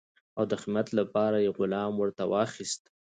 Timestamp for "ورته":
1.97-2.23